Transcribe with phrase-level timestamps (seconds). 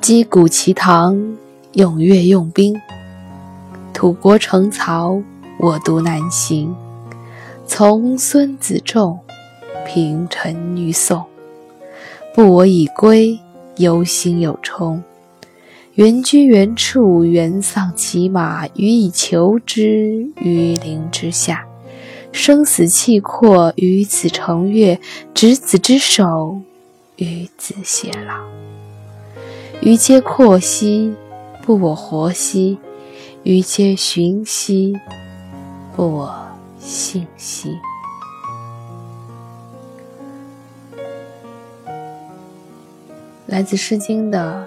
[0.00, 1.36] 击鼓齐堂，
[1.74, 2.74] 踊跃用兵。
[3.92, 5.22] 土国城曹，
[5.58, 6.74] 我独南行。
[7.66, 9.18] 从孙子仲，
[9.86, 11.22] 平陈于宋。
[12.34, 13.38] 不我已归，
[13.76, 15.02] 忧心有冲。
[15.94, 21.66] 原居原处，原丧其马，予以求之于陵之下。
[22.32, 24.98] 生死契阔，与子成悦。
[25.34, 26.58] 执子之手，
[27.16, 28.69] 与子偕老。
[29.82, 31.14] 于皆阔兮，
[31.62, 32.76] 不我活兮；
[33.44, 34.94] 于皆寻兮，
[35.96, 36.48] 不我
[36.78, 37.78] 信兮。
[43.46, 44.66] 来自《诗经》的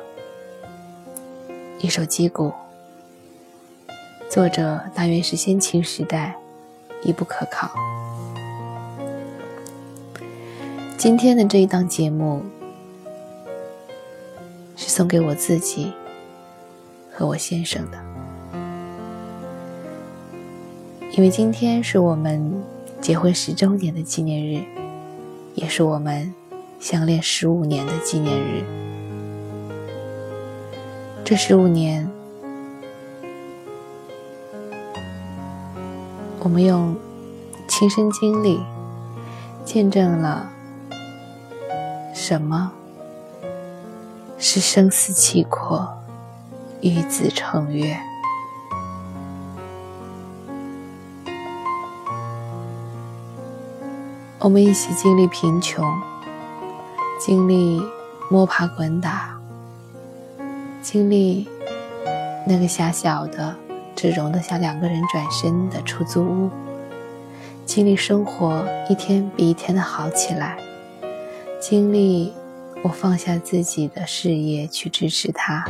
[1.80, 2.52] 一首击鼓，
[4.32, 6.36] 作者大约是先秦时代，
[7.04, 7.70] 已不可考。
[10.98, 12.42] 今天的这一档节目。
[14.96, 15.92] 送给我自己
[17.12, 17.98] 和我先生的，
[21.14, 22.54] 因为今天是我们
[23.02, 24.64] 结婚十周年的纪念日，
[25.56, 26.32] 也是我们
[26.80, 28.64] 相恋十五年的纪念日。
[31.26, 32.08] 这十五年，
[36.38, 36.96] 我们用
[37.68, 38.60] 亲身经历
[39.66, 40.52] 见证了
[42.14, 42.72] 什么？
[44.46, 45.88] 是生死契阔，
[46.82, 47.98] 与子成悦。
[54.40, 55.90] 我们一起经历贫穷，
[57.18, 57.82] 经历
[58.30, 59.34] 摸爬滚打，
[60.82, 61.48] 经历
[62.46, 63.56] 那个狭小的、
[63.96, 66.50] 只容得下两个人转身的出租屋，
[67.66, 70.58] 经历生活一天比一天的好起来，
[71.62, 72.34] 经历。
[72.84, 75.64] 我放下自己的事业去支持他，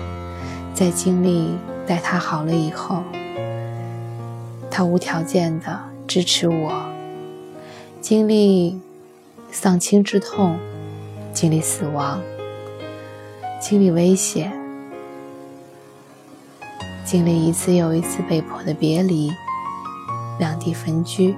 [0.73, 1.51] 在经历
[1.85, 3.03] 待他好了以后，
[4.71, 6.83] 他无条件的支持我。
[8.01, 8.81] 经历
[9.51, 10.57] 丧亲之痛，
[11.31, 12.19] 经历死亡，
[13.61, 14.51] 经历危险，
[17.05, 19.31] 经历一次又一次被迫的别离，
[20.39, 21.35] 两地分居，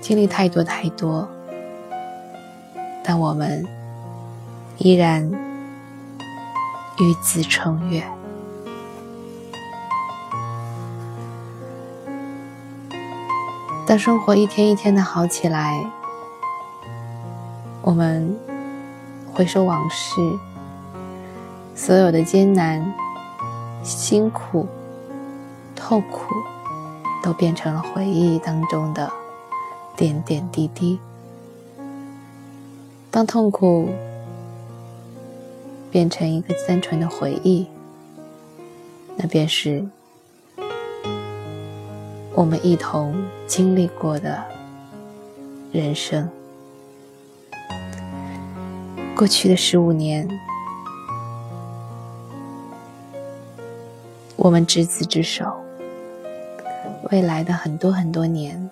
[0.00, 1.28] 经历太多太多，
[3.04, 3.62] 但我们。
[4.82, 5.30] 依然
[6.98, 8.02] 与子成悦。
[13.86, 15.84] 当生活一天一天的好起来，
[17.82, 18.34] 我们
[19.34, 20.18] 回首往事，
[21.74, 22.82] 所有的艰难、
[23.82, 24.66] 辛苦、
[25.76, 26.34] 痛苦，
[27.22, 29.12] 都变成了回忆当中的
[29.94, 30.98] 点点滴滴。
[33.10, 33.90] 当痛苦。
[35.90, 37.66] 变成一个单纯的回忆，
[39.16, 39.84] 那便是
[42.32, 43.14] 我们一同
[43.46, 44.42] 经历过的
[45.72, 46.28] 人生。
[49.16, 50.28] 过去的十五年，
[54.36, 55.44] 我们执子之手；
[57.10, 58.70] 未来的很多很多年，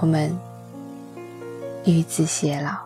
[0.00, 0.34] 我们
[1.84, 2.83] 与子偕老。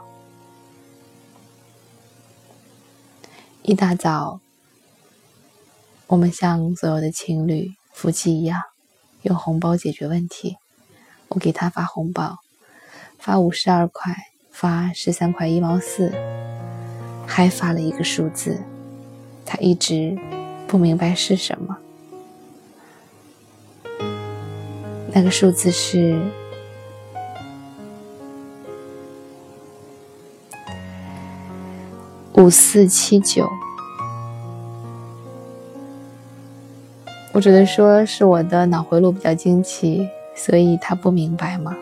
[3.69, 4.41] 一大早，
[6.07, 8.63] 我们像所有的情侣、夫妻一样，
[9.21, 10.57] 用红包解决问题。
[11.29, 12.39] 我给他发红包，
[13.19, 14.17] 发五十二块，
[14.51, 16.11] 发十三块一毛四，
[17.27, 18.65] 还发了一个数字，
[19.45, 20.19] 他一直
[20.67, 21.77] 不明白是什么。
[25.13, 26.19] 那个数字是。
[32.35, 33.51] 五四七九，
[37.39, 41.73] 我只能说是我的脑回路比较惊奇，所以他不明白吗？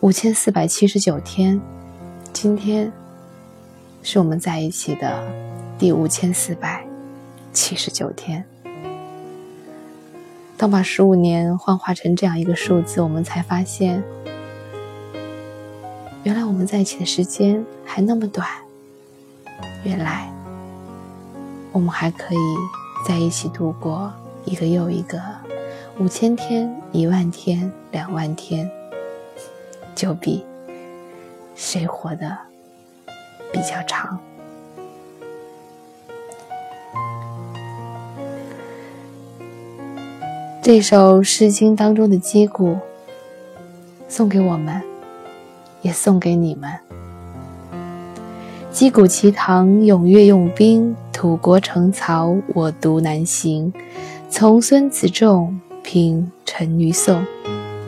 [0.00, 1.58] 五千四百七十九天，
[2.30, 2.92] 今天
[4.02, 5.24] 是我们在一起的
[5.78, 6.86] 第五千四百
[7.54, 8.44] 七十九天。
[10.58, 14.04] 当把十五年幻化成这样一个数字，我们才发现，
[16.22, 18.46] 原来我们在一起的时间还那么短。
[19.84, 20.30] 原来，
[21.72, 22.38] 我们还可以
[23.04, 24.12] 在一起度过
[24.44, 25.20] 一个又一个
[25.98, 28.70] 五千天、一万天、两万天，
[29.94, 30.44] 就比
[31.54, 32.36] 谁活得
[33.52, 34.18] 比较长。
[40.62, 42.78] 这首《诗经》当中的击鼓，
[44.08, 44.80] 送给我们，
[45.82, 46.72] 也送给你们。
[48.70, 53.72] 击鼓齐唐，踊跃用兵，土国城曹，我独南行。
[54.30, 57.24] 从孙子仲，平陈女宋。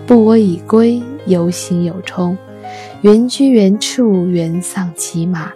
[0.07, 2.37] 不我已归，忧心有冲。
[3.01, 5.51] 原居原处，原丧其马。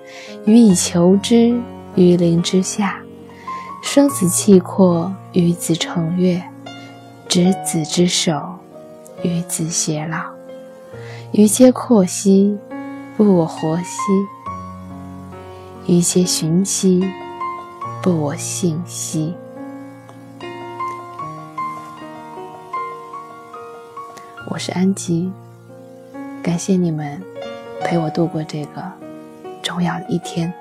[0.46, 1.54] 予以求之，
[1.94, 3.00] 于林之下。
[3.82, 6.42] 生子契阔，与子成悦。
[7.28, 8.40] 执子之手，
[9.22, 10.18] 与子偕老。
[11.32, 12.56] 余皆阔兮，
[13.16, 13.84] 不我活兮；
[15.86, 17.04] 余皆寻兮，
[18.12, 19.34] 我信息。
[24.46, 25.30] 我是安吉，
[26.42, 27.22] 感谢你们
[27.82, 28.82] 陪我度过这个
[29.62, 30.52] 重要的一天。